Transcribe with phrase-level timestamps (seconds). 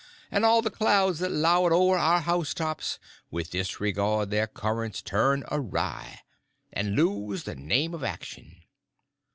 [0.31, 2.97] And all the clouds that lowered o'er our housetops,
[3.29, 6.21] With this regard their currents turn awry,
[6.73, 8.63] And lose the name of action.